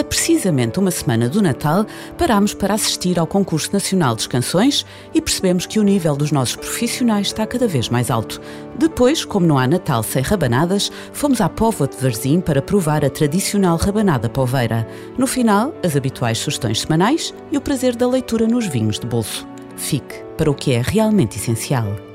A 0.00 0.04
precisamente 0.04 0.78
uma 0.78 0.90
semana 0.90 1.28
do 1.28 1.42
Natal, 1.42 1.84
parámos 2.16 2.54
para 2.54 2.72
assistir 2.72 3.18
ao 3.18 3.26
Concurso 3.26 3.70
Nacional 3.70 4.16
de 4.16 4.26
Canções 4.26 4.86
e 5.12 5.20
percebemos 5.20 5.66
que 5.66 5.78
o 5.78 5.82
nível 5.82 6.16
dos 6.16 6.32
nossos 6.32 6.56
profissionais 6.56 7.26
está 7.26 7.46
cada 7.46 7.68
vez 7.68 7.90
mais 7.90 8.10
alto. 8.10 8.40
Depois, 8.78 9.26
como 9.26 9.46
não 9.46 9.58
há 9.58 9.66
Natal 9.66 10.02
sem 10.02 10.22
rabanadas, 10.22 10.90
fomos 11.12 11.42
à 11.42 11.50
Póvoa 11.50 11.86
de 11.86 11.98
Varzim 11.98 12.40
para 12.40 12.62
provar 12.62 13.04
a 13.04 13.10
tradicional 13.10 13.76
rabanada 13.76 14.30
poveira. 14.30 14.88
No 15.18 15.26
final, 15.26 15.74
as 15.84 15.94
habituais 15.94 16.38
sugestões 16.38 16.80
semanais 16.80 17.34
e 17.52 17.58
o 17.58 17.60
prazer 17.60 17.94
da 17.94 18.08
leitura 18.08 18.46
nos 18.46 18.66
vinhos 18.66 18.98
de 18.98 19.06
bolso. 19.06 19.46
Fique 19.76 20.24
para 20.38 20.50
o 20.50 20.54
que 20.54 20.72
é 20.72 20.80
realmente 20.82 21.36
essencial. 21.36 22.09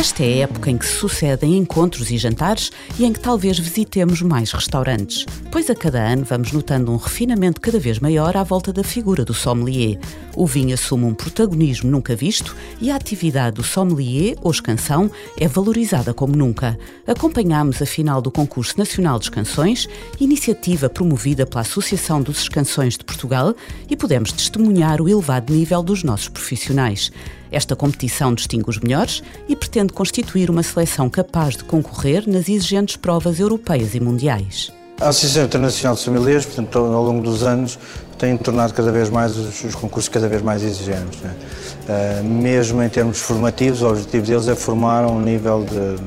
Esta 0.00 0.24
é 0.24 0.32
a 0.32 0.44
época 0.44 0.70
em 0.70 0.78
que 0.78 0.86
se 0.86 0.94
sucedem 0.94 1.58
encontros 1.58 2.10
e 2.10 2.16
jantares 2.16 2.72
e 2.98 3.04
em 3.04 3.12
que 3.12 3.20
talvez 3.20 3.58
visitemos 3.58 4.22
mais 4.22 4.50
restaurantes, 4.50 5.26
pois 5.52 5.68
a 5.68 5.74
cada 5.74 6.00
ano 6.00 6.24
vamos 6.24 6.52
notando 6.52 6.90
um 6.90 6.96
refinamento 6.96 7.60
cada 7.60 7.78
vez 7.78 7.98
maior 7.98 8.34
à 8.34 8.42
volta 8.42 8.72
da 8.72 8.82
figura 8.82 9.26
do 9.26 9.34
sommelier. 9.34 9.98
O 10.34 10.46
vinho 10.46 10.72
assume 10.72 11.04
um 11.04 11.12
protagonismo 11.12 11.90
nunca 11.90 12.16
visto 12.16 12.56
e 12.80 12.90
a 12.90 12.96
atividade 12.96 13.56
do 13.56 13.62
sommelier 13.62 14.38
ou 14.40 14.50
escanção 14.50 15.10
é 15.36 15.46
valorizada 15.46 16.14
como 16.14 16.34
nunca. 16.34 16.78
Acompanhámos 17.06 17.82
a 17.82 17.84
final 17.84 18.22
do 18.22 18.30
Concurso 18.30 18.78
Nacional 18.78 19.18
de 19.18 19.30
Canções, 19.30 19.86
iniciativa 20.18 20.88
promovida 20.88 21.44
pela 21.44 21.60
Associação 21.60 22.22
dos 22.22 22.40
Escanções 22.40 22.96
de 22.96 23.04
Portugal, 23.04 23.54
e 23.86 23.94
pudemos 23.94 24.32
testemunhar 24.32 25.02
o 25.02 25.10
elevado 25.10 25.52
nível 25.52 25.82
dos 25.82 26.02
nossos 26.02 26.30
profissionais. 26.30 27.12
Esta 27.50 27.74
competição 27.74 28.34
distingue 28.34 28.68
os 28.68 28.78
melhores 28.78 29.22
e 29.48 29.56
pretende 29.56 29.92
constituir 29.92 30.50
uma 30.50 30.62
seleção 30.62 31.10
capaz 31.10 31.56
de 31.56 31.64
concorrer 31.64 32.28
nas 32.28 32.48
exigentes 32.48 32.96
provas 32.96 33.40
europeias 33.40 33.94
e 33.94 34.00
mundiais. 34.00 34.72
A 35.00 35.08
Associação 35.08 35.44
Internacional 35.44 35.94
de 35.94 36.02
Sommeliers, 36.02 36.44
portanto, 36.44 36.78
ao 36.78 37.02
longo 37.02 37.22
dos 37.22 37.42
anos, 37.42 37.78
tem 38.18 38.36
tornado 38.36 38.74
cada 38.74 38.92
vez 38.92 39.08
mais 39.08 39.34
os, 39.34 39.64
os 39.64 39.74
concursos 39.74 40.10
cada 40.10 40.28
vez 40.28 40.42
mais 40.42 40.62
exigentes. 40.62 41.18
Né? 41.22 41.34
Uh, 41.88 42.24
mesmo 42.24 42.82
em 42.82 42.88
termos 42.88 43.18
formativos, 43.18 43.80
o 43.80 43.88
objetivo 43.88 44.26
deles 44.26 44.46
é 44.46 44.54
formar 44.54 45.06
um 45.06 45.18
nível 45.18 45.64
de 45.64 46.02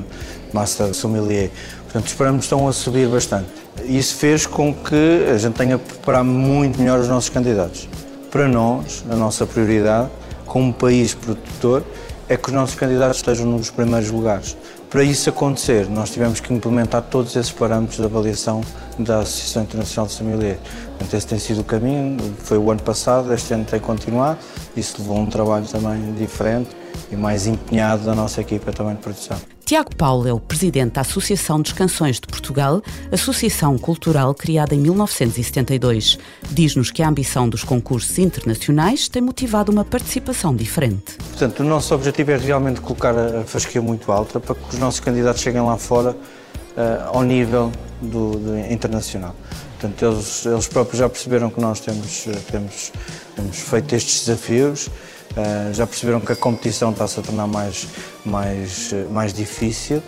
Master 0.52 0.94
Sommelier. 0.94 1.50
Portanto, 1.82 2.06
esperamos 2.06 2.44
estão 2.44 2.68
a 2.68 2.72
subir 2.72 3.08
bastante. 3.08 3.48
Isso 3.84 4.14
fez 4.14 4.46
com 4.46 4.72
que 4.72 5.26
a 5.28 5.36
gente 5.38 5.54
tenha 5.54 5.76
que 5.76 5.84
preparar 5.86 6.22
muito 6.22 6.78
melhor 6.78 7.00
os 7.00 7.08
nossos 7.08 7.30
candidatos. 7.30 7.88
Para 8.30 8.46
nós, 8.46 9.04
a 9.10 9.16
nossa 9.16 9.44
prioridade 9.44 10.08
como 10.54 10.72
país 10.72 11.14
produtor, 11.14 11.82
é 12.28 12.36
que 12.36 12.48
os 12.48 12.54
nossos 12.54 12.76
candidatos 12.76 13.16
estejam 13.16 13.44
nos 13.44 13.70
primeiros 13.70 14.08
lugares. 14.08 14.56
Para 14.88 15.02
isso 15.02 15.28
acontecer, 15.28 15.90
nós 15.90 16.10
tivemos 16.10 16.38
que 16.38 16.54
implementar 16.54 17.02
todos 17.02 17.34
esses 17.34 17.50
parâmetros 17.50 17.98
de 17.98 18.04
avaliação 18.04 18.60
da 18.96 19.18
Associação 19.18 19.64
Internacional 19.64 20.06
de 20.06 20.12
Sommelier. 20.12 20.58
Portanto, 20.90 21.14
esse 21.14 21.26
tem 21.26 21.40
sido 21.40 21.62
o 21.62 21.64
caminho, 21.64 22.16
foi 22.38 22.56
o 22.56 22.70
ano 22.70 22.80
passado, 22.80 23.34
este 23.34 23.52
ano 23.52 23.64
tem 23.64 23.80
continuado, 23.80 24.38
isso 24.76 24.94
levou 24.98 25.16
a 25.16 25.20
um 25.22 25.26
trabalho 25.26 25.66
também 25.66 26.12
diferente 26.12 26.70
e 27.10 27.16
mais 27.16 27.46
empenhado 27.46 28.04
da 28.04 28.14
nossa 28.14 28.40
equipa 28.40 28.72
também 28.72 28.94
de 28.94 29.00
produção. 29.00 29.38
Tiago 29.64 29.96
Paulo 29.96 30.28
é 30.28 30.32
o 30.32 30.38
presidente 30.38 30.92
da 30.92 31.00
Associação 31.00 31.58
dos 31.58 31.72
Canções 31.72 32.20
de 32.20 32.26
Portugal, 32.26 32.82
associação 33.10 33.78
cultural 33.78 34.34
criada 34.34 34.74
em 34.74 34.78
1972. 34.78 36.18
Diz-nos 36.50 36.90
que 36.90 37.02
a 37.02 37.08
ambição 37.08 37.48
dos 37.48 37.64
concursos 37.64 38.18
internacionais 38.18 39.08
tem 39.08 39.22
motivado 39.22 39.72
uma 39.72 39.84
participação 39.84 40.54
diferente. 40.54 41.16
Portanto, 41.30 41.60
o 41.60 41.64
nosso 41.64 41.94
objetivo 41.94 42.32
é 42.32 42.36
realmente 42.36 42.82
colocar 42.82 43.16
a 43.16 43.44
fasquia 43.44 43.80
muito 43.80 44.12
alta 44.12 44.38
para 44.38 44.54
que 44.54 44.74
os 44.74 44.78
nossos 44.78 45.00
candidatos 45.00 45.40
cheguem 45.40 45.62
lá 45.62 45.78
fora 45.78 46.10
uh, 46.10 47.16
ao 47.16 47.22
nível 47.22 47.72
do, 48.02 48.32
do 48.32 48.58
internacional. 48.70 49.34
Portanto, 49.80 50.04
eles, 50.04 50.44
eles 50.44 50.68
próprios 50.68 50.98
já 50.98 51.08
perceberam 51.08 51.48
que 51.48 51.60
nós 51.60 51.80
temos, 51.80 52.26
eh, 52.26 52.32
temos, 52.50 52.92
temos 53.34 53.58
feito 53.58 53.94
estes 53.94 54.26
desafios 54.26 54.88
Uh, 55.36 55.74
já 55.74 55.86
perceberam 55.86 56.20
que 56.20 56.30
a 56.30 56.36
competição 56.36 56.92
está-se 56.92 57.18
a 57.18 57.22
tornar 57.22 57.48
mais, 57.48 57.88
mais, 58.24 58.94
mais 59.10 59.32
difícil, 59.32 60.00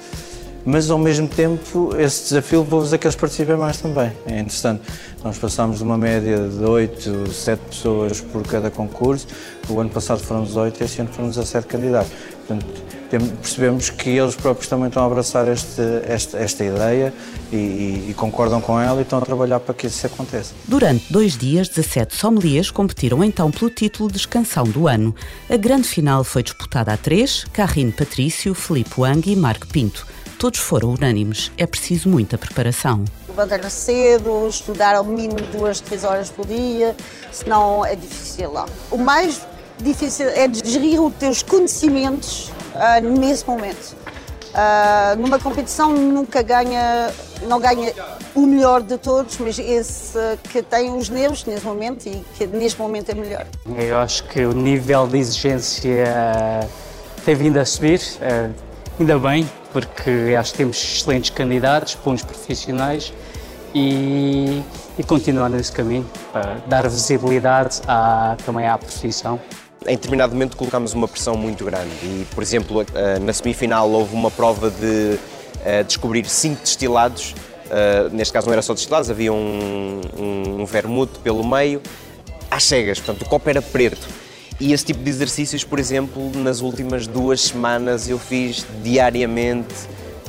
mas 0.64 0.88
ao 0.91 0.98
mesmo 0.98 1.26
tempo 1.26 1.91
esse 1.98 2.25
desafio 2.25 2.60
levou-vos 2.60 2.92
a 2.92 2.98
que 2.98 3.06
eles 3.06 3.16
participem 3.16 3.56
mais 3.56 3.81
também. 3.81 4.12
É 4.26 4.38
interessante. 4.38 4.82
Nós 5.25 5.38
passámos 5.38 5.78
de 5.78 5.82
uma 5.84 5.98
média 5.98 6.48
de 6.48 6.64
8, 6.64 7.32
7 7.32 7.60
pessoas 7.60 8.20
por 8.20 8.44
cada 8.44 8.70
concurso, 8.70 9.26
o 9.69 9.81
ano 9.81 9.91
passado 9.91 10.20
foram 10.20 10.44
18 10.44 10.81
e 10.81 10.84
este 10.84 11.00
ano 11.00 11.10
foram 11.12 11.28
17 11.28 11.66
candidatos. 11.66 12.12
Portanto, 12.47 12.66
percebemos 13.09 13.91
que 13.91 14.11
eles 14.11 14.34
próprios 14.34 14.69
também 14.69 14.89
estão 14.89 15.03
a 15.03 15.06
abraçar 15.06 15.49
este, 15.49 15.81
esta, 16.06 16.39
esta 16.39 16.65
ideia 16.65 17.12
e, 17.53 17.56
e, 17.56 18.06
e, 18.11 18.15
concordam 18.15 18.61
com 18.61 18.81
ela 18.81 18.99
e 18.99 19.03
estão 19.03 19.19
a 19.19 19.22
trabalhar 19.22 19.61
para 19.61 19.75
que 19.75 19.87
isso 19.87 20.06
aconteça. 20.06 20.55
Durante 20.67 21.12
dois 21.12 21.37
dias, 21.37 21.69
17 21.69 22.17
sommeliers 22.17 22.71
competiram 22.71 23.22
então 23.22 23.50
pelo 23.50 23.71
título 23.71 24.11
de 24.11 24.19
escansão 24.19 24.65
do 24.65 24.89
ano. 24.89 25.15
A 25.49 25.56
grande 25.56 25.89
final 25.89 26.25
foi 26.25 26.43
disputada 26.43 26.93
a 26.93 26.97
três, 26.97 27.44
Carrine 27.53 27.93
Patrício, 27.93 28.55
Felipe 28.55 29.00
Wang 29.00 29.31
e 29.31 29.37
Marco 29.37 29.67
Pinto. 29.67 30.06
Todos 30.38 30.61
foram 30.61 30.91
unânimes. 30.91 31.50
É 31.56 31.67
preciso 31.67 32.09
muita 32.09 32.37
preparação. 32.37 33.05
Levantar 33.28 33.71
cedo, 33.71 34.49
estudar 34.49 34.94
ao 34.94 35.05
mínimo 35.05 35.41
duas, 35.53 35.81
três 35.81 36.05
horas 36.05 36.31
por 36.31 36.47
dia, 36.47 36.94
senão 37.33 37.84
é 37.84 37.97
difícil 37.97 38.53
lá. 38.53 38.67
O 38.91 38.99
mais 38.99 39.41
difícil 39.78 40.28
é 40.28 40.49
gerir 40.53 41.00
os 41.00 41.15
teus 41.15 41.43
conhecimentos 41.43 42.50
uh, 42.76 43.19
nesse 43.19 43.47
momento. 43.47 43.97
Uh, 44.56 45.20
numa 45.20 45.38
competição 45.38 45.92
nunca 45.92 46.41
ganha, 46.41 47.12
não 47.42 47.60
ganha 47.60 47.92
o 48.34 48.47
melhor 48.47 48.81
de 48.81 48.97
todos, 48.97 49.37
mas 49.37 49.59
esse 49.59 50.19
que 50.50 50.62
tem 50.62 50.97
os 50.97 51.10
nervos 51.10 51.44
nesse 51.44 51.66
momento 51.66 52.06
e 52.06 52.25
que 52.38 52.47
neste 52.47 52.81
momento 52.81 53.10
é 53.10 53.14
melhor. 53.14 53.47
Eu 53.76 53.98
acho 53.98 54.25
que 54.25 54.47
o 54.47 54.54
nível 54.54 55.06
de 55.06 55.19
exigência 55.19 56.06
uh, 56.64 56.69
tem 57.22 57.34
vindo 57.34 57.59
a 57.59 57.66
subir, 57.66 58.00
uh, 58.00 58.50
ainda 58.98 59.19
bem, 59.19 59.47
porque 59.75 60.34
acho 60.38 60.53
que 60.53 60.58
temos 60.58 60.76
excelentes 60.78 61.28
candidatos, 61.28 61.98
bons 62.03 62.22
profissionais 62.22 63.12
e, 63.75 64.62
e 64.98 65.04
continuar 65.04 65.50
nesse 65.50 65.70
caminho 65.70 66.08
para 66.32 66.56
dar 66.66 66.88
visibilidade 66.88 67.82
à, 67.87 68.37
também 68.47 68.66
à 68.66 68.78
profissão 68.78 69.38
em 69.84 69.94
determinado 69.94 70.32
momento 70.32 70.56
colocámos 70.56 70.92
uma 70.94 71.06
pressão 71.06 71.37
muito 71.37 71.64
grande 71.64 71.91
e, 72.03 72.26
por 72.34 72.42
exemplo, 72.42 72.84
eh, 72.94 73.19
na 73.19 73.32
semifinal 73.32 73.91
houve 73.91 74.14
uma 74.14 74.31
prova 74.31 74.70
de 74.70 75.19
eh, 75.64 75.82
descobrir 75.82 76.25
cinco 76.26 76.62
destilados, 76.62 77.34
eh, 77.70 78.09
neste 78.12 78.32
caso 78.32 78.47
não 78.47 78.53
era 78.53 78.62
só 78.62 78.75
destilados, 78.75 79.10
havia 79.10 79.32
um, 79.32 80.00
um, 80.19 80.60
um 80.62 80.66
vermute 80.66 81.19
pelo 81.20 81.47
meio, 81.47 81.82
às 82.50 82.64
cegas, 82.64 82.98
portanto 82.98 83.22
o 83.22 83.28
copo 83.28 83.48
era 83.48 83.60
preto. 83.60 84.06
E 84.59 84.72
esse 84.72 84.87
tipo 84.87 85.03
de 85.03 85.10
exercícios, 85.10 85.64
por 85.64 85.78
exemplo, 85.78 86.32
nas 86.37 86.60
últimas 86.60 87.06
duas 87.06 87.43
semanas 87.43 88.08
eu 88.08 88.19
fiz 88.19 88.67
diariamente 88.82 89.75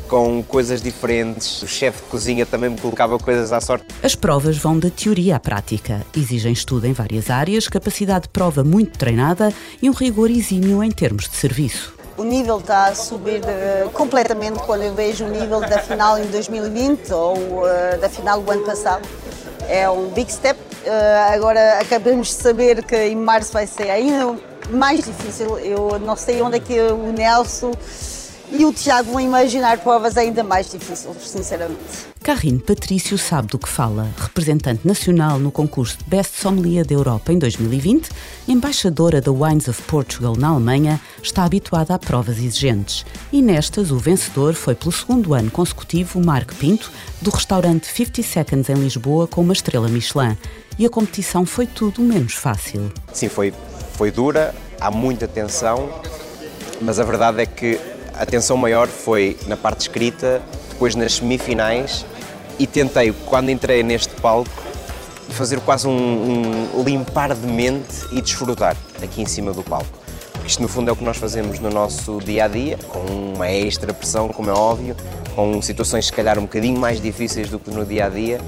com 0.07 0.41
coisas 0.43 0.81
diferentes. 0.81 1.61
O 1.61 1.67
chefe 1.67 2.01
de 2.03 2.09
cozinha 2.09 2.45
também 2.45 2.69
me 2.69 2.77
colocava 2.77 3.17
coisas 3.19 3.51
à 3.51 3.61
sorte. 3.61 3.85
As 4.01 4.15
provas 4.15 4.57
vão 4.57 4.79
da 4.79 4.89
teoria 4.89 5.35
à 5.35 5.39
prática. 5.39 6.05
Exigem 6.15 6.53
estudo 6.53 6.87
em 6.87 6.93
várias 6.93 7.29
áreas, 7.29 7.67
capacidade 7.67 8.23
de 8.23 8.29
prova 8.29 8.63
muito 8.63 8.97
treinada 8.97 9.53
e 9.81 9.89
um 9.89 9.93
rigor 9.93 10.31
exímio 10.31 10.83
em 10.83 10.91
termos 10.91 11.27
de 11.29 11.35
serviço. 11.35 11.95
O 12.17 12.23
nível 12.23 12.57
está 12.57 12.87
a 12.87 12.95
subir 12.95 13.41
uh, 13.41 13.89
completamente 13.91 14.57
quando 14.59 14.81
eu 14.81 14.93
vejo 14.95 15.25
o 15.25 15.29
nível 15.29 15.59
da 15.59 15.77
final 15.77 16.17
em 16.17 16.25
2020 16.25 17.13
ou 17.13 17.37
uh, 17.37 17.99
da 18.01 18.09
final 18.09 18.41
do 18.41 18.51
ano 18.51 18.65
passado. 18.65 19.07
É 19.69 19.87
um 19.87 20.09
big 20.09 20.31
step. 20.31 20.59
Uh, 20.59 21.33
agora 21.35 21.79
acabamos 21.79 22.29
de 22.29 22.33
saber 22.33 22.83
que 22.83 22.95
em 22.95 23.15
março 23.15 23.53
vai 23.53 23.67
ser 23.67 23.91
ainda 23.91 24.35
mais 24.71 25.05
difícil. 25.05 25.59
Eu 25.59 25.99
não 25.99 26.15
sei 26.15 26.41
onde 26.41 26.57
é 26.57 26.59
que 26.59 26.79
o 26.79 27.11
Nelson 27.11 27.73
e 28.51 28.65
o 28.65 28.71
Tiago 28.71 29.17
a 29.17 29.21
imaginar 29.21 29.79
provas 29.79 30.17
ainda 30.17 30.43
mais 30.43 30.71
difíceis, 30.71 31.15
sinceramente. 31.21 32.07
Carrine 32.23 32.59
Patrício 32.59 33.17
sabe 33.17 33.47
do 33.47 33.57
que 33.57 33.69
fala. 33.69 34.09
Representante 34.17 34.85
nacional 34.85 35.39
no 35.39 35.51
concurso 35.51 35.97
de 35.97 36.03
Best 36.05 36.39
Sommelier 36.41 36.85
da 36.85 36.93
Europa 36.93 37.31
em 37.31 37.39
2020, 37.39 38.09
embaixadora 38.47 39.21
da 39.21 39.31
Wines 39.31 39.67
of 39.67 39.81
Portugal 39.83 40.35
na 40.37 40.49
Alemanha, 40.49 40.99
está 41.21 41.43
habituada 41.43 41.93
a 41.93 41.99
provas 41.99 42.37
exigentes. 42.37 43.05
E 43.31 43.41
nestas, 43.41 43.91
o 43.91 43.97
vencedor 43.97 44.53
foi 44.53 44.75
pelo 44.75 44.91
segundo 44.91 45.33
ano 45.33 45.51
consecutivo 45.51 46.19
Marco 46.23 46.53
Pinto, 46.55 46.91
do 47.21 47.29
restaurante 47.29 47.87
50 47.87 48.23
Seconds 48.23 48.69
em 48.69 48.75
Lisboa, 48.75 49.27
com 49.27 49.41
uma 49.41 49.53
estrela 49.53 49.87
Michelin. 49.87 50.37
E 50.77 50.85
a 50.85 50.89
competição 50.89 51.45
foi 51.45 51.65
tudo 51.65 52.01
menos 52.01 52.33
fácil. 52.33 52.91
Sim, 53.13 53.29
foi, 53.29 53.53
foi 53.93 54.11
dura, 54.11 54.53
há 54.79 54.91
muita 54.91 55.27
tensão, 55.27 55.89
mas 56.81 56.99
a 56.99 57.03
verdade 57.03 57.41
é 57.41 57.45
que 57.45 57.79
a 58.19 58.25
tensão 58.25 58.57
maior 58.57 58.87
foi 58.87 59.37
na 59.47 59.55
parte 59.55 59.81
escrita, 59.81 60.41
depois 60.69 60.95
nas 60.95 61.13
semifinais 61.15 62.05
e 62.59 62.65
tentei, 62.65 63.13
quando 63.25 63.49
entrei 63.49 63.83
neste 63.83 64.13
palco, 64.15 64.49
fazer 65.29 65.59
quase 65.59 65.87
um, 65.87 66.79
um 66.79 66.83
limpar 66.83 67.33
de 67.33 67.45
mente 67.45 68.05
e 68.11 68.21
desfrutar 68.21 68.75
aqui 69.01 69.21
em 69.21 69.25
cima 69.25 69.51
do 69.51 69.63
palco. 69.63 69.97
Isto 70.45 70.61
no 70.61 70.67
fundo 70.67 70.89
é 70.89 70.93
o 70.93 70.95
que 70.95 71.03
nós 71.03 71.17
fazemos 71.17 71.59
no 71.59 71.69
nosso 71.69 72.19
dia 72.19 72.45
a 72.45 72.47
dia, 72.47 72.77
com 72.87 72.99
uma 73.35 73.51
extra 73.51 73.93
pressão, 73.93 74.29
como 74.29 74.49
é 74.49 74.53
óbvio, 74.53 74.95
com 75.35 75.61
situações 75.61 76.05
se 76.05 76.13
calhar 76.13 76.39
um 76.39 76.43
bocadinho 76.43 76.79
mais 76.79 77.01
difíceis 77.01 77.49
do 77.49 77.59
que 77.59 77.69
no 77.69 77.85
dia 77.85 78.05
a 78.05 78.09
dia, 78.09 78.39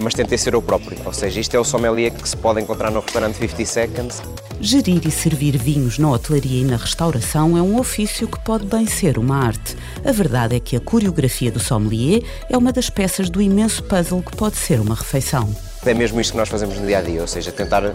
mas 0.00 0.14
tentei 0.14 0.38
ser 0.38 0.54
eu 0.54 0.62
próprio. 0.62 0.98
Ou 1.04 1.12
seja, 1.12 1.40
isto 1.40 1.54
é 1.54 1.60
o 1.60 1.64
sommelier 1.64 2.12
que 2.12 2.28
se 2.28 2.36
pode 2.36 2.60
encontrar 2.60 2.90
no 2.90 3.00
restaurante 3.00 3.38
50 3.38 3.64
Seconds. 3.66 4.22
Gerir 4.60 5.06
e 5.06 5.10
servir 5.10 5.56
vinhos 5.58 5.98
na 5.98 6.10
hotelaria 6.10 6.62
e 6.62 6.64
na 6.64 6.76
restauração 6.76 7.56
é 7.58 7.62
um 7.62 7.78
ofício 7.78 8.26
que 8.26 8.38
pode 8.40 8.64
bem 8.66 8.86
ser 8.86 9.18
uma 9.18 9.36
arte. 9.36 9.76
A 10.04 10.12
verdade 10.12 10.56
é 10.56 10.60
que 10.60 10.76
a 10.76 10.80
coreografia 10.80 11.50
do 11.50 11.60
sommelier 11.60 12.22
é 12.48 12.56
uma 12.56 12.72
das 12.72 12.88
peças 12.88 13.28
do 13.28 13.42
imenso 13.42 13.82
puzzle 13.82 14.22
que 14.22 14.36
pode 14.36 14.56
ser 14.56 14.80
uma 14.80 14.94
refeição. 14.94 15.54
É 15.84 15.92
mesmo 15.92 16.18
isto 16.18 16.32
que 16.32 16.38
nós 16.38 16.48
fazemos 16.48 16.78
no 16.78 16.86
dia 16.86 16.98
a 16.98 17.02
dia, 17.02 17.20
ou 17.20 17.26
seja, 17.26 17.52
tentar 17.52 17.84
uh, 17.84 17.92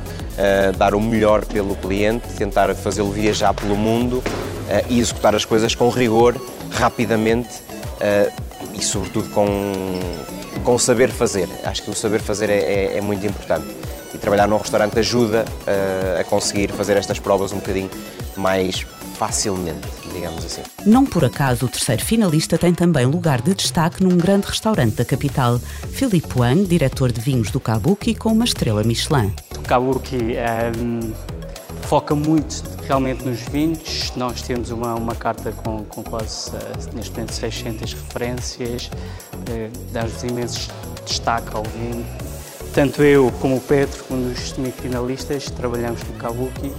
dar 0.78 0.94
o 0.94 1.02
melhor 1.02 1.44
pelo 1.44 1.76
cliente, 1.76 2.28
tentar 2.38 2.74
fazê-lo 2.76 3.12
viajar 3.12 3.52
pelo 3.54 3.76
mundo 3.76 4.18
uh, 4.18 4.24
e 4.88 5.00
executar 5.00 5.34
as 5.34 5.44
coisas 5.44 5.74
com 5.74 5.90
rigor, 5.90 6.40
rapidamente 6.70 7.50
uh, 7.50 8.32
e, 8.76 8.84
sobretudo, 8.84 9.30
com, 9.32 9.74
com 10.64 10.76
o 10.76 10.80
saber 10.80 11.10
fazer. 11.10 11.48
Acho 11.64 11.84
que 11.84 11.90
o 11.90 11.96
saber 11.96 12.20
fazer 12.20 12.50
é, 12.50 12.60
é, 12.60 12.98
é 12.98 13.02
muito 13.02 13.26
importante. 13.26 13.66
E 14.14 14.18
trabalhar 14.18 14.48
num 14.48 14.58
restaurante 14.58 14.98
ajuda 15.00 15.46
uh, 15.46 16.20
a 16.20 16.24
conseguir 16.24 16.72
fazer 16.72 16.98
estas 16.98 17.20
provas 17.20 17.52
um 17.52 17.58
bocadinho 17.58 17.90
mais 18.36 18.86
facilmente, 19.20 19.88
digamos 20.14 20.46
assim. 20.46 20.62
Não 20.86 21.06
por 21.06 21.26
acaso, 21.26 21.66
o 21.66 21.70
terceiro 21.70 22.04
finalista 22.04 22.58
tem 22.58 22.74
também 22.74 23.06
lugar 23.06 23.42
de 23.42 23.54
destaque 23.54 24.02
num 24.02 24.18
grande 24.18 24.48
restaurante 24.48 24.96
da 24.96 25.06
capital. 25.06 25.60
Philippe 25.92 26.40
Wang, 26.40 26.66
diretor 26.66 27.12
de 27.12 27.20
vinhos 27.20 27.52
do 27.52 27.60
Kabuki, 27.60 28.16
com 28.16 28.32
uma 28.32 28.46
estrela 28.46 28.82
Michelin. 28.82 29.34
O 29.58 29.62
Kabuki 29.62 30.16
um, 30.16 30.30
ehm, 30.32 31.14
foca 31.90 32.14
muito 32.14 32.64
realmente 32.86 33.26
nos 33.26 33.40
vinhos. 33.40 34.14
Nós 34.16 34.44
temos 34.44 34.70
uma, 34.70 34.94
uma 34.94 35.16
carta 35.16 35.52
com, 35.52 35.84
com 35.86 36.04
quase, 36.04 36.52
uh, 36.52 36.96
neste 36.96 37.10
momento, 37.14 37.34
600 37.34 37.94
referências, 37.94 38.92
uh, 39.34 39.92
damos 39.92 40.24
imensos 40.24 40.70
destaque 41.04 41.50
ao 41.56 41.64
vinho. 41.64 42.06
Tanto 42.76 43.02
eu 43.02 43.32
como 43.42 43.58
o 43.58 43.62
Pedro, 43.62 44.04
um 44.12 44.30
dos 44.30 44.52
semifinalistas, 44.52 45.50
trabalhamos 45.50 46.04
no 46.04 46.14
Kabuki. 46.14 46.72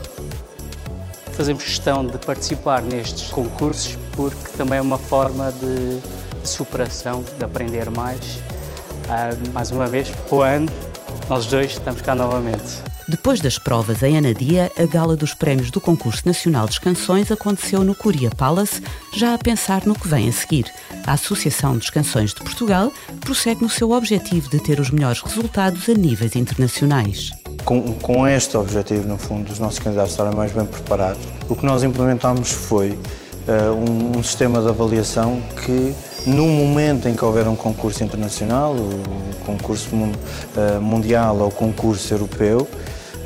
Fazemos 1.32 1.64
questão 1.64 2.06
de 2.06 2.16
participar 2.18 2.80
nestes 2.80 3.32
concursos 3.32 3.98
porque 4.12 4.56
também 4.56 4.78
é 4.78 4.82
uma 4.82 4.98
forma 4.98 5.50
de, 5.50 5.98
superação, 6.46 7.24
de 7.36 7.44
aprender 7.44 7.90
mais. 7.90 8.36
Uh, 8.36 9.52
mais 9.52 9.72
uma 9.72 9.88
vez, 9.88 10.08
para 10.08 10.36
o 10.36 10.42
ano, 10.42 10.68
nós 11.28 11.46
dois 11.46 11.72
estamos 11.72 12.00
cá 12.00 12.14
novamente. 12.14 12.89
Depois 13.10 13.40
das 13.40 13.58
provas 13.58 14.04
em 14.04 14.16
Anadia, 14.16 14.70
a 14.78 14.86
gala 14.86 15.16
dos 15.16 15.34
prémios 15.34 15.68
do 15.72 15.80
Concurso 15.80 16.22
Nacional 16.24 16.68
de 16.68 16.80
Canções 16.80 17.28
aconteceu 17.32 17.82
no 17.82 17.92
Curia 17.92 18.30
Palace, 18.30 18.80
já 19.12 19.34
a 19.34 19.38
pensar 19.38 19.84
no 19.84 19.98
que 19.98 20.06
vem 20.06 20.28
a 20.28 20.32
seguir. 20.32 20.66
A 21.04 21.14
Associação 21.14 21.76
dos 21.76 21.90
Canções 21.90 22.32
de 22.32 22.40
Portugal 22.40 22.92
prossegue 23.18 23.62
no 23.62 23.68
seu 23.68 23.90
objetivo 23.90 24.48
de 24.48 24.60
ter 24.60 24.78
os 24.78 24.92
melhores 24.92 25.20
resultados 25.22 25.88
a 25.88 25.92
níveis 25.92 26.36
internacionais. 26.36 27.32
Com, 27.64 27.94
com 27.94 28.28
este 28.28 28.56
objetivo, 28.56 29.08
no 29.08 29.18
fundo, 29.18 29.50
os 29.50 29.58
nossos 29.58 29.80
candidatos 29.80 30.12
estarem 30.12 30.36
mais 30.36 30.52
bem 30.52 30.64
preparados, 30.64 31.26
o 31.48 31.56
que 31.56 31.66
nós 31.66 31.82
implementámos 31.82 32.52
foi 32.52 32.90
uh, 32.90 33.72
um, 33.72 34.18
um 34.18 34.22
sistema 34.22 34.62
de 34.62 34.68
avaliação 34.68 35.42
que 35.66 35.92
no 36.28 36.46
momento 36.46 37.08
em 37.08 37.14
que 37.14 37.24
houver 37.24 37.48
um 37.48 37.56
concurso 37.56 38.04
internacional, 38.04 38.72
o 38.72 39.44
concurso 39.44 39.88
uh, 39.96 40.80
mundial 40.80 41.38
ou 41.38 41.50
concurso 41.50 42.14
europeu, 42.14 42.68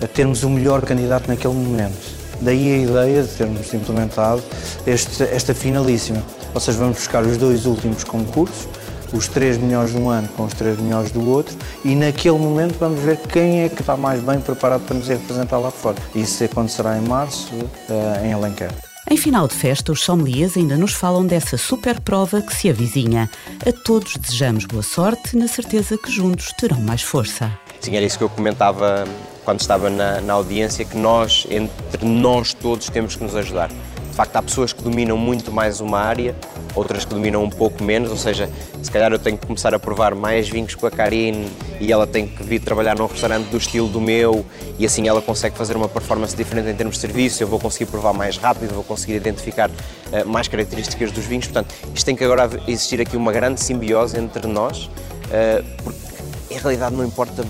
a 0.03 0.07
termos 0.07 0.43
o 0.43 0.51
melhor 0.51 0.83
candidato 0.83 1.29
naquele 1.29 1.55
momento. 1.55 2.25
Daí 2.41 2.75
a 2.75 2.79
ideia 2.79 3.23
de 3.23 3.29
termos 3.29 3.73
implementado 3.73 4.43
este, 4.87 5.23
esta 5.23 5.55
finalíssima. 5.55 6.23
Ou 6.53 6.61
seja, 6.61 6.79
vamos 6.79 6.99
buscar 6.99 7.25
os 7.25 7.37
dois 7.37 7.67
últimos 7.67 8.05
concursos, 8.05 8.69
os 9.13 9.29
três 9.29 9.57
melhores 9.57 9.93
de 9.93 9.99
um 9.99 10.11
ano 10.11 10.29
com 10.37 10.45
os 10.45 10.55
três 10.55 10.79
melhores 10.79 11.11
do 11.11 11.29
outro, 11.29 11.57
e 11.85 11.95
naquele 11.95 12.39
momento 12.39 12.77
vamos 12.79 13.01
ver 13.01 13.17
quem 13.19 13.63
é 13.63 13.69
que 13.69 13.81
está 13.81 13.97
mais 13.97 14.21
bem 14.21 14.41
preparado 14.41 14.83
para 14.83 14.97
nos 14.97 15.09
representar 15.09 15.59
lá 15.59 15.71
fora. 15.71 15.97
Isso 16.15 16.43
acontecerá 16.45 16.99
em 16.99 17.03
março, 17.03 17.51
eh, 17.89 18.27
em 18.27 18.33
Alenquer. 18.33 18.71
Em 19.11 19.17
final 19.17 19.47
de 19.47 19.55
festa, 19.55 19.93
os 19.93 20.01
sommeliers 20.03 20.57
ainda 20.57 20.79
nos 20.79 20.93
falam 20.93 21.27
dessa 21.27 21.59
super 21.59 22.01
prova 22.01 22.41
que 22.41 22.55
se 22.55 22.71
avizinha. 22.71 23.31
A 23.67 23.71
todos 23.71 24.17
desejamos 24.17 24.65
boa 24.65 24.83
sorte, 24.83 25.37
na 25.37 25.47
certeza 25.47 25.99
que 25.99 26.11
juntos 26.11 26.53
terão 26.59 26.81
mais 26.81 27.03
força. 27.03 27.53
Sim, 27.81 27.97
era 27.97 28.05
isso 28.05 28.17
que 28.17 28.25
eu 28.25 28.31
comentava 28.31 29.07
quando 29.45 29.61
estava 29.61 29.91
na, 29.91 30.21
na 30.21 30.33
audiência, 30.33 30.85
que 30.85 30.97
nós, 30.97 31.47
entre 31.51 32.05
nós 32.05 32.55
todos, 32.55 32.89
temos 32.89 33.15
que 33.17 33.23
nos 33.23 33.37
ajudar. 33.37 33.69
De 34.15 34.17
facto, 34.17 34.37
há 34.37 34.43
pessoas 34.43 34.73
que 34.73 34.81
dominam 34.81 35.17
muito 35.17 35.51
mais 35.51 35.81
uma 35.81 35.99
área, 35.99 36.37
outras 36.73 37.05
que 37.05 37.13
dominam 37.13 37.43
um 37.43 37.51
pouco 37.51 37.83
menos, 37.83 38.11
ou 38.13 38.17
seja, 38.17 38.49
se 38.81 38.89
calhar 38.89 39.11
eu 39.11 39.19
tenho 39.19 39.37
que 39.37 39.45
começar 39.45 39.75
a 39.75 39.79
provar 39.79 40.15
mais 40.15 40.49
vinhos 40.49 40.77
com 40.77 40.87
a 40.87 40.91
Karine 40.91 41.49
e 41.81 41.93
ela 41.93 42.07
tem 42.07 42.29
que 42.29 42.43
vir 42.45 42.61
trabalhar 42.61 42.97
num 42.97 43.07
restaurante 43.07 43.49
do 43.49 43.57
estilo 43.57 43.89
do 43.89 44.01
meu 44.01 44.47
e 44.79 44.87
assim 44.87 45.09
ela 45.09 45.21
consegue 45.21 45.57
fazer 45.57 45.77
uma 45.77 45.89
performance 45.89 46.37
diferente 46.37 46.69
em 46.69 46.75
termos 46.77 46.95
de 46.95 47.01
serviço, 47.01 47.43
eu 47.43 47.49
vou 47.49 47.59
conseguir 47.59 47.87
provar 47.87 48.13
mais 48.13 48.37
rápido, 48.37 48.73
vou 48.73 48.85
conseguir 48.85 49.15
identificar 49.15 49.69
uh, 49.69 50.29
mais 50.29 50.47
características 50.47 51.11
dos 51.11 51.25
vinhos. 51.25 51.47
Portanto, 51.47 51.75
isto 51.93 52.07
tem 52.07 52.15
que 52.15 52.23
agora 52.23 52.49
existir 52.69 53.01
aqui 53.01 53.17
uma 53.17 53.33
grande 53.33 53.61
simbiose 53.61 54.17
entre 54.17 54.47
nós, 54.47 54.85
uh, 54.85 55.65
porque 55.83 56.55
em 56.55 56.59
realidade 56.59 56.95
não 56.95 57.05
importa 57.05 57.45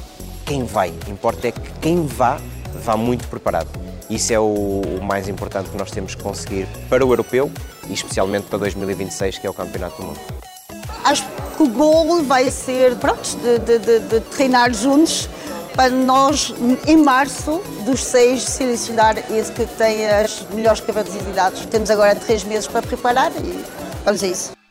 quem 0.44 0.64
vai, 0.64 0.92
importa 1.08 1.48
é 1.48 1.52
que 1.52 1.60
quem 1.80 2.06
vá, 2.06 2.38
vá 2.82 2.96
muito 2.96 3.26
preparado. 3.28 3.68
Isso 4.08 4.32
é 4.32 4.38
o, 4.38 4.44
o, 4.44 5.02
mais 5.02 5.28
importante 5.28 5.70
que 5.70 5.76
nós 5.76 5.90
temos 5.90 6.14
que 6.14 6.22
conseguir 6.22 6.68
para 6.88 7.04
o 7.04 7.10
europeu 7.10 7.50
e 7.88 7.94
especialmente 7.94 8.46
para 8.46 8.58
2026, 8.58 9.38
que 9.38 9.46
é 9.46 9.50
o 9.50 9.54
Campeonato 9.54 9.96
do 9.96 10.08
Mundo. 10.08 10.20
Acho 11.02 11.24
que 11.56 11.62
o 11.62 11.68
gol 11.68 12.22
vai 12.22 12.50
ser, 12.50 12.96
pronto, 12.96 13.36
de, 13.38 13.58
de, 13.58 13.78
de, 13.78 14.00
de 14.00 14.20
treinar 14.20 14.72
juntos 14.72 15.28
para 15.74 15.90
nós, 15.90 16.54
em 16.86 16.96
março, 16.96 17.60
dos 17.84 18.04
seis, 18.04 18.42
selecionar 18.42 19.18
esse 19.32 19.50
que 19.52 19.66
tem 19.66 20.06
as 20.06 20.46
melhores 20.50 20.80
capacidades. 20.80 21.66
Temos 21.66 21.90
agora 21.90 22.14
três 22.14 22.44
meses 22.44 22.66
para 22.66 22.82
preparar 22.82 23.32
e 23.32 23.64
vamos 24.04 24.22
a 24.22 24.26
isso. 24.26 24.63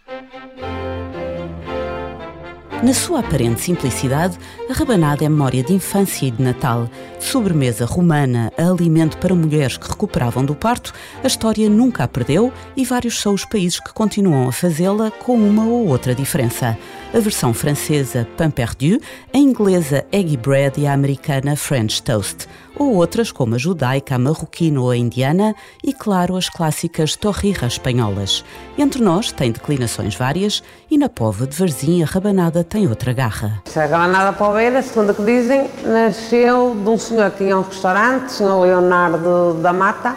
Na 2.83 2.93
sua 2.93 3.21
aparente 3.21 3.61
simplicidade, 3.61 4.37
a 4.69 4.73
rabanada 4.73 5.23
é 5.23 5.29
memória 5.29 5.63
de 5.63 5.71
infância 5.71 6.25
e 6.25 6.31
de 6.31 6.43
Natal. 6.43 6.89
De 7.17 7.23
sobremesa 7.23 7.85
romana 7.85 8.51
a 8.57 8.69
alimento 8.69 9.17
para 9.19 9.33
mulheres 9.33 9.77
que 9.77 9.87
recuperavam 9.87 10.43
do 10.43 10.53
parto, 10.53 10.91
a 11.23 11.27
história 11.27 11.69
nunca 11.69 12.03
a 12.03 12.09
perdeu 12.09 12.51
e 12.75 12.83
vários 12.83 13.21
são 13.21 13.33
os 13.33 13.45
países 13.45 13.79
que 13.79 13.93
continuam 13.93 14.49
a 14.49 14.51
fazê-la 14.51 15.11
com 15.11 15.37
uma 15.37 15.63
ou 15.63 15.87
outra 15.87 16.13
diferença. 16.13 16.77
A 17.13 17.19
versão 17.19 17.53
francesa 17.53 18.27
Pain 18.35 18.51
Perdu, 18.51 18.99
a 19.33 19.37
inglesa 19.37 20.05
Eggy 20.11 20.35
Bread 20.35 20.81
e 20.81 20.85
a 20.85 20.91
americana 20.91 21.55
French 21.55 22.03
Toast 22.03 22.49
ou 22.75 22.95
outras 22.95 23.31
como 23.31 23.55
a 23.55 23.57
judaica, 23.57 24.15
a 24.15 24.19
marroquina 24.19 24.81
ou 24.81 24.89
a 24.89 24.97
indiana 24.97 25.55
e, 25.83 25.93
claro, 25.93 26.35
as 26.35 26.49
clássicas 26.49 27.15
torrijas 27.15 27.73
espanholas. 27.73 28.43
Entre 28.77 29.01
nós 29.01 29.31
tem 29.31 29.51
declinações 29.51 30.15
várias 30.15 30.63
e 30.89 30.97
na 30.97 31.09
pova 31.09 31.45
de 31.45 31.55
Varzim 31.55 32.01
a 32.01 32.05
rabanada 32.05 32.63
tem 32.73 32.87
outra 32.87 33.13
garra. 33.13 33.61
A 33.75 33.79
rabanada 33.81 34.33
poveira, 34.33 34.81
segundo 34.81 35.11
o 35.11 35.13
que 35.13 35.23
dizem, 35.23 35.69
nasceu 35.85 36.73
de 36.73 36.89
um 36.89 36.97
senhor 36.97 37.29
que 37.29 37.43
tinha 37.43 37.55
um 37.55 37.61
restaurante, 37.61 38.25
o 38.25 38.29
senhor 38.31 38.61
Leonardo 38.61 39.53
da 39.61 39.71
Mata, 39.71 40.15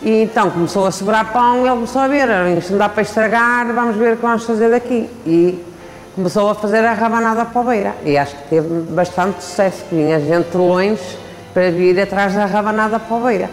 e 0.00 0.22
então 0.22 0.50
começou 0.50 0.86
a 0.86 0.90
sobrar 0.90 1.30
pão 1.34 1.58
e 1.58 1.60
ele 1.68 1.70
começou 1.70 2.00
a 2.00 2.08
ver, 2.08 2.28
isto 2.56 2.70
não 2.70 2.78
dá 2.78 2.88
para 2.88 3.02
estragar, 3.02 3.66
vamos 3.74 3.96
ver 3.96 4.14
o 4.14 4.16
que 4.16 4.22
vamos 4.22 4.44
fazer 4.44 4.70
daqui. 4.70 5.10
E 5.26 5.62
começou 6.14 6.48
a 6.48 6.54
fazer 6.54 6.82
a 6.82 6.94
rabanada 6.94 7.44
poveira 7.44 7.94
e 8.02 8.16
acho 8.16 8.34
que 8.36 8.48
teve 8.48 8.68
bastante 8.90 9.44
sucesso, 9.44 9.84
vinha 9.92 10.18
gente 10.18 10.56
longe 10.56 11.18
para 11.52 11.70
vir 11.70 12.00
atrás 12.00 12.34
da 12.34 12.46
rabanada 12.46 12.98
poveira. 12.98 13.50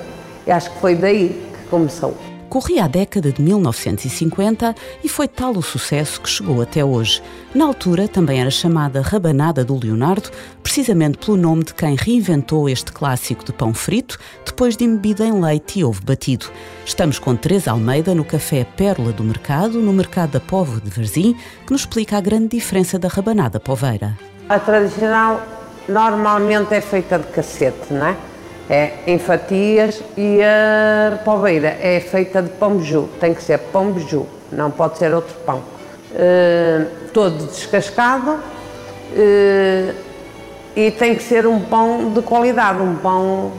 E 0.48 0.52
acho 0.52 0.72
que 0.72 0.80
foi 0.80 0.96
daí 0.96 1.46
que 1.54 1.70
começou. 1.70 2.16
Corria 2.56 2.86
a 2.86 2.88
década 2.88 3.34
de 3.34 3.42
1950 3.42 4.74
e 5.04 5.10
foi 5.10 5.28
tal 5.28 5.52
o 5.58 5.62
sucesso 5.62 6.22
que 6.22 6.30
chegou 6.30 6.62
até 6.62 6.86
hoje. 6.86 7.22
Na 7.54 7.66
altura 7.66 8.08
também 8.08 8.40
era 8.40 8.50
chamada 8.50 9.02
Rabanada 9.02 9.66
do 9.66 9.78
Leonardo, 9.78 10.32
precisamente 10.64 11.18
pelo 11.18 11.36
nome 11.36 11.66
de 11.66 11.74
quem 11.74 11.96
reinventou 11.96 12.70
este 12.70 12.94
clássico 12.94 13.44
de 13.44 13.52
pão 13.52 13.74
frito 13.74 14.18
depois 14.46 14.78
de 14.78 14.86
embebida 14.86 15.26
em 15.26 15.38
leite 15.42 15.80
e 15.80 15.84
ovo 15.84 16.02
batido. 16.06 16.46
Estamos 16.86 17.20
com 17.20 17.36
Teresa 17.36 17.72
Almeida 17.72 18.16
no 18.16 18.24
café 18.24 18.64
Pérola 18.64 19.12
do 19.12 19.26
Mercado, 19.26 19.82
no 19.82 19.92
Mercado 19.92 20.32
da 20.32 20.40
Povo 20.40 20.80
de 20.80 20.90
Varzim, 20.90 21.36
que 21.66 21.74
nos 21.74 21.82
explica 21.82 22.16
a 22.18 22.22
grande 22.22 22.56
diferença 22.56 22.98
da 22.98 23.10
rabanada 23.10 23.60
poveira. 23.60 24.18
A 24.48 24.58
tradicional 24.60 25.46
normalmente 25.90 26.74
é 26.74 26.80
feita 26.80 27.20
de 27.20 27.28
cacete, 27.34 27.92
não 27.92 28.06
é? 28.06 28.16
É 28.70 28.94
em 29.06 29.20
fatias 29.20 30.02
e 30.18 30.40
a 30.42 31.18
poveira 31.24 31.78
é 31.80 32.00
feita 32.00 32.42
de 32.42 32.50
pão 32.50 32.78
beiju. 32.78 33.08
Tem 33.20 33.34
que 33.34 33.44
ser 33.44 33.60
pão 33.60 33.92
beiju, 33.92 34.26
não 34.52 34.72
pode 34.72 34.98
ser 34.98 35.14
outro 35.14 35.36
pão. 35.46 35.62
Uh, 36.12 36.88
todo 37.14 37.46
descascado 37.48 38.32
uh, 38.32 39.96
e 40.76 40.92
tem 40.92 41.14
que 41.14 41.22
ser 41.22 41.46
um 41.46 41.60
pão 41.60 42.12
de 42.12 42.22
qualidade, 42.22 42.82
um 42.82 42.96
pão 42.96 43.52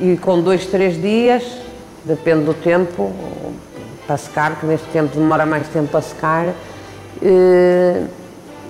e 0.00 0.16
com 0.16 0.40
dois, 0.40 0.66
três 0.66 1.00
dias, 1.00 1.42
depende 2.04 2.44
do 2.44 2.54
tempo, 2.54 3.12
para 4.06 4.16
secar, 4.16 4.58
que 4.60 4.66
neste 4.66 4.86
tempo 4.88 5.16
demora 5.16 5.46
mais 5.46 5.66
tempo 5.68 5.96
a 5.96 6.02
secar. 6.02 6.46
Uh, 7.20 8.08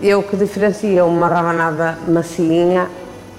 é 0.03 0.17
o 0.17 0.23
que 0.23 0.37
diferencia 0.37 1.05
uma 1.05 1.29
rabanada 1.29 1.99
macinha, 2.09 2.89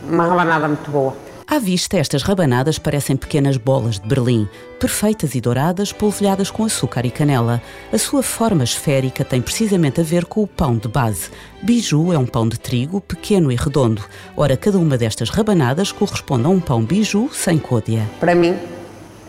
uma 0.07 0.25
rabanada 0.25 0.67
muito 0.67 0.89
boa. 0.89 1.13
À 1.53 1.59
vista, 1.59 1.97
estas 1.97 2.23
rabanadas 2.23 2.79
parecem 2.79 3.15
pequenas 3.15 3.57
bolas 3.57 3.99
de 3.99 4.07
Berlim, 4.07 4.49
perfeitas 4.79 5.35
e 5.35 5.39
douradas, 5.39 5.91
polvilhadas 5.91 6.49
com 6.49 6.65
açúcar 6.65 7.05
e 7.05 7.11
canela. 7.11 7.61
A 7.91 7.97
sua 7.99 8.23
forma 8.23 8.63
esférica 8.63 9.23
tem 9.23 9.39
precisamente 9.39 10.01
a 10.01 10.03
ver 10.03 10.25
com 10.25 10.41
o 10.41 10.47
pão 10.47 10.75
de 10.75 10.87
base. 10.87 11.29
Biju 11.61 12.11
é 12.11 12.17
um 12.17 12.25
pão 12.25 12.49
de 12.49 12.59
trigo 12.59 12.99
pequeno 12.99 13.51
e 13.51 13.55
redondo. 13.55 14.03
Ora, 14.35 14.57
cada 14.57 14.79
uma 14.79 14.97
destas 14.97 15.29
rabanadas 15.29 15.91
corresponde 15.91 16.47
a 16.47 16.49
um 16.49 16.59
pão 16.59 16.83
biju 16.83 17.29
sem 17.31 17.59
côdea. 17.59 18.09
Para 18.19 18.33
mim, 18.33 18.57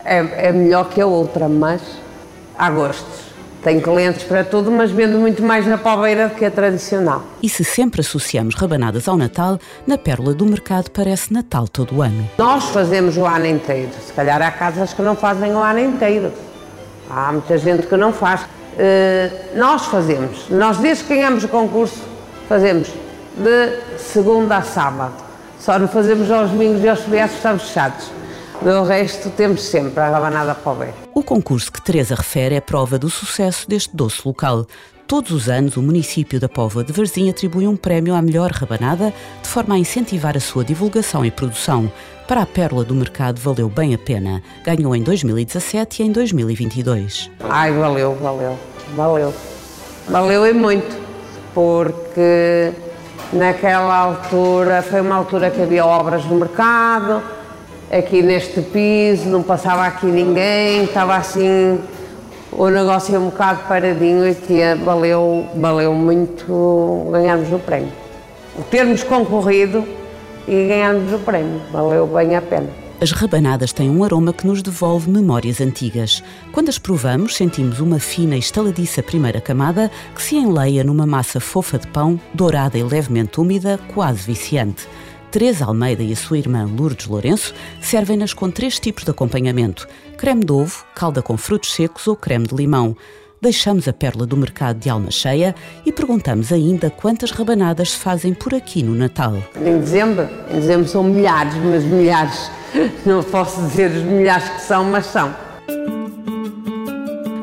é, 0.03 0.47
é 0.47 0.51
melhor 0.51 0.89
que 0.89 0.99
a 0.99 1.05
outra, 1.05 1.47
mas 1.47 1.79
há 2.57 2.71
gostos. 2.71 3.24
Tenho 3.65 3.81
clientes 3.81 4.21
para 4.21 4.43
tudo, 4.43 4.69
mas 4.69 4.91
vendo 4.91 5.17
muito 5.17 5.41
mais 5.41 5.65
na 5.65 5.75
palmeira 5.75 6.27
do 6.27 6.35
que 6.35 6.45
a 6.45 6.51
tradicional. 6.51 7.23
E 7.41 7.49
se 7.49 7.63
sempre 7.63 8.01
associamos 8.01 8.53
rabanadas 8.53 9.07
ao 9.07 9.17
Natal, 9.17 9.57
na 9.87 9.97
Pérola 9.97 10.35
do 10.35 10.45
Mercado 10.45 10.91
parece 10.91 11.33
Natal 11.33 11.67
todo 11.67 11.95
o 11.95 12.01
ano. 12.03 12.29
Nós 12.37 12.65
fazemos 12.65 13.17
o 13.17 13.25
ano 13.25 13.47
inteiro. 13.47 13.89
Se 14.05 14.13
calhar 14.13 14.39
há 14.39 14.51
casas 14.51 14.93
que 14.93 15.01
não 15.01 15.15
fazem 15.15 15.51
o 15.51 15.57
ano 15.57 15.79
inteiro. 15.79 16.31
Há 17.09 17.31
muita 17.31 17.57
gente 17.57 17.87
que 17.87 17.97
não 17.97 18.13
faz. 18.13 18.41
Uh, 18.41 19.57
nós 19.57 19.87
fazemos. 19.87 20.47
Nós, 20.47 20.77
desde 20.77 21.05
que 21.05 21.15
ganhamos 21.15 21.43
o 21.43 21.47
concurso, 21.47 22.03
fazemos 22.47 22.87
de 23.35 23.97
segunda 23.97 24.57
a 24.57 24.61
sábado. 24.61 25.15
Só 25.59 25.79
não 25.79 25.87
fazemos 25.87 26.29
aos 26.29 26.51
domingos 26.51 26.83
e 26.83 26.87
aos 26.87 26.99
feriados, 26.99 27.35
estamos 27.35 27.63
fechados. 27.63 28.11
Do 28.61 28.83
resto, 28.83 29.29
temos 29.29 29.61
sempre 29.61 29.99
a 30.01 30.09
rabanada 30.09 30.55
para 30.55 30.71
o 30.71 30.75
ver. 30.75 30.93
O 31.13 31.23
concurso 31.23 31.71
que 31.71 31.81
Teresa 31.81 32.15
refere 32.15 32.55
é 32.55 32.61
prova 32.61 32.97
do 32.97 33.09
sucesso 33.09 33.69
deste 33.69 33.95
doce 33.95 34.21
local. 34.25 34.65
Todos 35.07 35.31
os 35.31 35.49
anos, 35.49 35.77
o 35.77 35.83
município 35.83 36.39
da 36.39 36.49
Póvoa 36.49 36.83
de 36.83 36.91
Varzim 36.91 37.29
atribui 37.29 37.67
um 37.67 37.75
prémio 37.75 38.15
à 38.15 38.21
melhor 38.23 38.49
rabanada, 38.49 39.13
de 39.43 39.47
forma 39.47 39.75
a 39.75 39.77
incentivar 39.77 40.35
a 40.35 40.39
sua 40.39 40.63
divulgação 40.63 41.23
e 41.23 41.29
produção. 41.29 41.91
Para 42.27 42.41
a 42.41 42.45
pérola 42.45 42.83
do 42.83 42.95
mercado, 42.95 43.39
valeu 43.39 43.69
bem 43.69 43.93
a 43.93 43.99
pena. 43.99 44.41
Ganhou 44.63 44.95
em 44.95 45.03
2017 45.03 46.01
e 46.01 46.05
em 46.07 46.11
2022. 46.11 47.29
Ai, 47.47 47.71
valeu, 47.71 48.15
valeu, 48.15 48.57
valeu. 48.95 49.33
Valeu 50.09 50.47
e 50.47 50.53
muito, 50.53 50.97
porque 51.53 52.71
naquela 53.31 53.95
altura 53.95 54.81
foi 54.81 55.01
uma 55.01 55.17
altura 55.17 55.51
que 55.51 55.61
havia 55.61 55.85
obras 55.85 56.25
no 56.25 56.35
mercado, 56.35 57.21
aqui 57.91 58.21
neste 58.21 58.61
piso, 58.61 59.29
não 59.29 59.43
passava 59.43 59.85
aqui 59.85 60.05
ninguém, 60.05 60.83
estava 60.83 61.15
assim 61.15 61.79
o 62.57 62.69
negócio 62.69 63.13
é 63.13 63.19
um 63.19 63.25
bocado 63.25 63.67
paradinho 63.67 64.25
e 64.25 64.33
tinha, 64.33 64.77
valeu, 64.77 65.45
valeu 65.57 65.93
muito 65.93 67.09
ganharmos 67.11 67.51
o 67.51 67.59
prémio. 67.59 67.91
Termos 68.71 69.03
concorrido 69.03 69.83
e 70.47 70.67
ganharmos 70.67 71.11
o 71.11 71.19
prémio, 71.19 71.59
valeu 71.69 72.07
bem 72.07 72.33
a 72.33 72.41
pena. 72.41 72.69
As 73.01 73.11
rabanadas 73.11 73.73
têm 73.73 73.89
um 73.89 74.05
aroma 74.05 74.31
que 74.31 74.47
nos 74.47 74.61
devolve 74.61 75.09
memórias 75.09 75.59
antigas. 75.59 76.23
Quando 76.53 76.69
as 76.69 76.79
provamos, 76.79 77.35
sentimos 77.35 77.81
uma 77.81 77.99
fina 77.99 78.37
e 78.37 78.39
estaladiça 78.39 79.03
primeira 79.03 79.41
camada 79.41 79.91
que 80.15 80.21
se 80.21 80.37
enleia 80.37 80.81
numa 80.81 81.05
massa 81.05 81.41
fofa 81.41 81.77
de 81.77 81.87
pão, 81.87 82.17
dourada 82.33 82.77
e 82.77 82.83
levemente 82.83 83.37
úmida, 83.37 83.77
quase 83.93 84.25
viciante. 84.25 84.87
Teresa 85.35 85.65
Almeida 85.65 86.01
e 86.01 86.13
a 86.13 86.15
sua 86.15 86.37
irmã 86.37 86.65
Lourdes 86.65 87.07
Lourenço 87.07 87.53
servem-nas 87.81 88.33
com 88.33 88.49
três 88.49 88.79
tipos 88.79 89.03
de 89.03 89.11
acompanhamento: 89.11 89.85
creme 90.15 90.45
de 90.45 90.53
ovo, 90.53 90.85
calda 90.95 91.21
com 91.21 91.35
frutos 91.35 91.73
secos 91.73 92.07
ou 92.07 92.15
creme 92.15 92.47
de 92.47 92.55
limão. 92.55 92.95
Deixamos 93.41 93.85
a 93.89 93.91
pérola 93.91 94.25
do 94.25 94.37
mercado 94.37 94.79
de 94.79 94.89
alma 94.89 95.11
cheia 95.11 95.53
e 95.85 95.91
perguntamos 95.91 96.53
ainda 96.53 96.89
quantas 96.89 97.31
rabanadas 97.31 97.91
se 97.91 97.97
fazem 97.97 98.33
por 98.33 98.55
aqui 98.55 98.81
no 98.81 98.95
Natal. 98.95 99.35
Em 99.57 99.77
dezembro, 99.77 100.25
em 100.49 100.55
dezembro 100.55 100.87
são 100.87 101.03
milhares, 101.03 101.53
mas 101.55 101.83
milhares, 101.83 102.49
não 103.05 103.21
posso 103.21 103.59
dizer 103.63 103.91
os 103.91 104.03
milhares 104.03 104.47
que 104.47 104.61
são, 104.61 104.85
mas 104.85 105.05
são. 105.05 105.35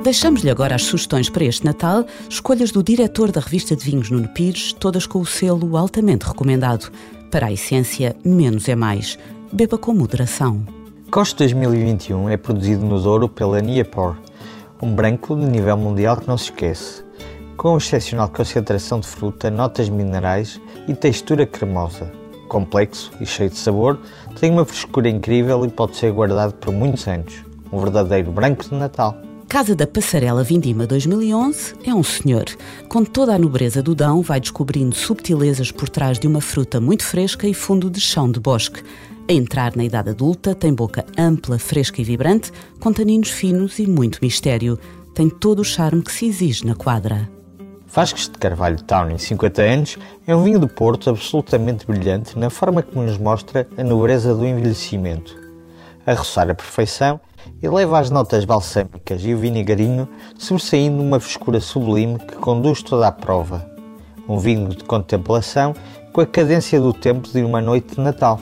Deixamos-lhe 0.02 0.48
agora 0.48 0.76
as 0.76 0.84
sugestões 0.84 1.28
para 1.28 1.44
este 1.44 1.66
Natal, 1.66 2.06
escolhas 2.26 2.72
do 2.72 2.82
diretor 2.82 3.30
da 3.30 3.42
revista 3.42 3.76
de 3.76 3.84
vinhos 3.84 4.08
Nuno 4.08 4.28
Pires, 4.28 4.72
todas 4.72 5.06
com 5.06 5.20
o 5.20 5.26
selo 5.26 5.76
altamente 5.76 6.26
recomendado. 6.26 6.90
Para 7.32 7.46
a 7.46 7.52
essência, 7.52 8.14
menos 8.22 8.68
é 8.68 8.76
mais. 8.76 9.18
Beba 9.50 9.78
com 9.78 9.94
moderação. 9.94 10.66
Coste 11.10 11.38
2021 11.38 12.28
é 12.28 12.36
produzido 12.36 12.84
no 12.84 13.00
Douro 13.00 13.26
pela 13.26 13.58
Niapor, 13.58 14.18
um 14.82 14.94
branco 14.94 15.34
de 15.34 15.46
nível 15.46 15.78
mundial 15.78 16.18
que 16.18 16.28
não 16.28 16.36
se 16.36 16.50
esquece. 16.50 17.02
Com 17.56 17.78
excepcional 17.78 18.28
concentração 18.28 19.00
de 19.00 19.06
fruta, 19.06 19.50
notas 19.50 19.88
minerais 19.88 20.60
e 20.86 20.94
textura 20.94 21.46
cremosa. 21.46 22.12
Complexo 22.48 23.10
e 23.18 23.24
cheio 23.24 23.48
de 23.48 23.56
sabor, 23.56 23.98
tem 24.38 24.50
uma 24.50 24.66
frescura 24.66 25.08
incrível 25.08 25.64
e 25.64 25.70
pode 25.70 25.96
ser 25.96 26.12
guardado 26.12 26.52
por 26.52 26.70
muitos 26.70 27.08
anos. 27.08 27.32
Um 27.72 27.78
verdadeiro 27.78 28.30
branco 28.30 28.68
de 28.68 28.74
Natal. 28.74 29.16
Casa 29.52 29.76
da 29.76 29.86
Passarela 29.86 30.42
Vindima 30.42 30.86
2011 30.86 31.74
é 31.84 31.94
um 31.94 32.02
senhor. 32.02 32.46
Com 32.88 33.04
toda 33.04 33.34
a 33.34 33.38
nobreza 33.38 33.82
do 33.82 33.94
Dão, 33.94 34.22
vai 34.22 34.40
descobrindo 34.40 34.96
subtilezas 34.96 35.70
por 35.70 35.90
trás 35.90 36.18
de 36.18 36.26
uma 36.26 36.40
fruta 36.40 36.80
muito 36.80 37.04
fresca 37.04 37.46
e 37.46 37.52
fundo 37.52 37.90
de 37.90 38.00
chão 38.00 38.32
de 38.32 38.40
bosque. 38.40 38.82
A 39.28 39.32
entrar 39.34 39.76
na 39.76 39.84
idade 39.84 40.08
adulta, 40.08 40.54
tem 40.54 40.72
boca 40.72 41.04
ampla, 41.18 41.58
fresca 41.58 42.00
e 42.00 42.04
vibrante, 42.04 42.50
com 42.80 42.94
taninos 42.94 43.28
finos 43.28 43.78
e 43.78 43.86
muito 43.86 44.20
mistério. 44.22 44.78
Tem 45.14 45.28
todo 45.28 45.58
o 45.58 45.64
charme 45.64 46.00
que 46.00 46.12
se 46.12 46.24
exige 46.24 46.66
na 46.66 46.74
quadra. 46.74 47.28
Vasques 47.86 48.30
de 48.30 48.38
Carvalho 48.38 48.82
Town, 48.82 49.10
em 49.10 49.18
50 49.18 49.60
anos, 49.60 49.98
é 50.26 50.34
um 50.34 50.44
vinho 50.44 50.60
do 50.60 50.66
Porto 50.66 51.10
absolutamente 51.10 51.86
brilhante 51.86 52.38
na 52.38 52.48
forma 52.48 52.82
que 52.82 52.96
nos 52.96 53.18
mostra 53.18 53.68
a 53.76 53.84
nobreza 53.84 54.34
do 54.34 54.46
envelhecimento. 54.46 55.36
A 56.06 56.14
roçar 56.14 56.48
a 56.48 56.54
perfeição 56.54 57.20
e 57.62 57.68
leva 57.68 57.98
as 57.98 58.10
notas 58.10 58.44
balsâmicas 58.44 59.22
e 59.24 59.32
o 59.32 59.38
vinagarinho, 59.38 60.08
sobressaindo 60.36 61.00
uma 61.02 61.20
frescura 61.20 61.60
sublime 61.60 62.18
que 62.18 62.34
conduz 62.34 62.82
toda 62.82 63.06
a 63.06 63.12
prova. 63.12 63.64
Um 64.28 64.38
vinho 64.38 64.68
de 64.70 64.82
contemplação 64.84 65.74
com 66.12 66.20
a 66.20 66.26
cadência 66.26 66.80
do 66.80 66.92
tempo 66.92 67.28
de 67.28 67.42
uma 67.42 67.60
noite 67.60 67.94
de 67.94 68.00
Natal. 68.00 68.40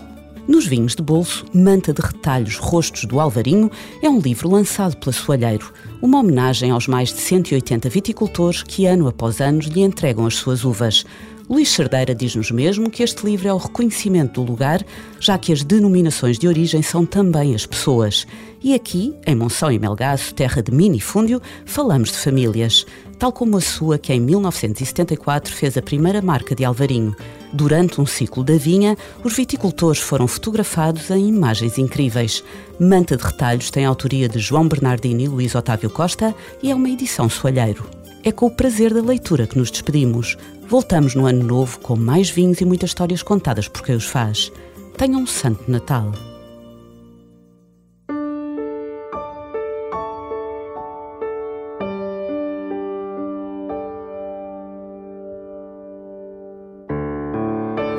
Nos 0.48 0.66
vinhos 0.66 0.96
de 0.96 1.02
bolso, 1.02 1.44
Manta 1.54 1.92
de 1.92 2.00
Retalhos 2.00 2.56
Rostos 2.56 3.04
do 3.04 3.20
Alvarinho 3.20 3.70
é 4.02 4.08
um 4.08 4.18
livro 4.18 4.50
lançado 4.50 4.96
pela 4.96 5.12
Soalheiro, 5.12 5.72
uma 6.02 6.18
homenagem 6.18 6.70
aos 6.70 6.88
mais 6.88 7.10
de 7.10 7.20
180 7.20 7.88
viticultores 7.88 8.62
que, 8.62 8.86
ano 8.86 9.06
após 9.06 9.40
ano, 9.40 9.60
lhe 9.60 9.82
entregam 9.82 10.26
as 10.26 10.34
suas 10.34 10.64
uvas. 10.64 11.04
Luís 11.50 11.68
Cerdeira 11.68 12.14
diz-nos 12.14 12.52
mesmo 12.52 12.88
que 12.88 13.02
este 13.02 13.26
livro 13.26 13.48
é 13.48 13.52
o 13.52 13.56
reconhecimento 13.56 14.40
do 14.40 14.48
lugar, 14.48 14.86
já 15.18 15.36
que 15.36 15.52
as 15.52 15.64
denominações 15.64 16.38
de 16.38 16.46
origem 16.46 16.80
são 16.80 17.04
também 17.04 17.56
as 17.56 17.66
pessoas. 17.66 18.24
E 18.62 18.72
aqui, 18.72 19.16
em 19.26 19.34
Monção 19.34 19.72
e 19.72 19.76
Melgaço, 19.76 20.32
terra 20.32 20.62
de 20.62 20.70
minifúndio, 20.70 21.42
falamos 21.66 22.12
de 22.12 22.18
famílias, 22.18 22.86
tal 23.18 23.32
como 23.32 23.56
a 23.56 23.60
sua 23.60 23.98
que 23.98 24.12
em 24.12 24.20
1974 24.20 25.52
fez 25.52 25.76
a 25.76 25.82
primeira 25.82 26.22
marca 26.22 26.54
de 26.54 26.64
Alvarinho. 26.64 27.16
Durante 27.52 28.00
um 28.00 28.06
ciclo 28.06 28.44
da 28.44 28.54
vinha, 28.54 28.96
os 29.24 29.34
viticultores 29.34 30.00
foram 30.00 30.28
fotografados 30.28 31.10
em 31.10 31.26
imagens 31.26 31.78
incríveis. 31.78 32.44
Manta 32.78 33.16
de 33.16 33.24
Retalhos 33.24 33.72
tem 33.72 33.86
a 33.86 33.88
autoria 33.88 34.28
de 34.28 34.38
João 34.38 34.68
Bernardini 34.68 35.24
e 35.24 35.28
Luís 35.28 35.56
Otávio 35.56 35.90
Costa 35.90 36.32
e 36.62 36.70
é 36.70 36.74
uma 36.76 36.88
edição 36.88 37.28
soalheiro 37.28 37.99
é 38.22 38.32
com 38.32 38.46
o 38.46 38.50
prazer 38.50 38.92
da 38.92 39.00
leitura 39.00 39.46
que 39.46 39.58
nos 39.58 39.70
despedimos. 39.70 40.36
Voltamos 40.68 41.14
no 41.14 41.26
ano 41.26 41.44
novo 41.44 41.78
com 41.80 41.96
mais 41.96 42.30
vinhos 42.30 42.60
e 42.60 42.64
muitas 42.64 42.90
histórias 42.90 43.22
contadas 43.22 43.68
por 43.68 43.82
quem 43.82 43.96
os 43.96 44.04
faz. 44.04 44.52
Tenham 44.96 45.22
um 45.22 45.26
santo 45.26 45.70
Natal! 45.70 46.12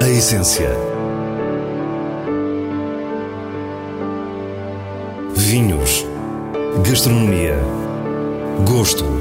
A 0.02 0.10
essência. 0.10 0.70
Vinhos. 5.36 6.06
Gastronomia. 6.84 7.58
Gosto 8.68 9.21